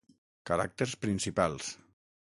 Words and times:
Caràcters 0.49 0.97
principals. 1.05 1.73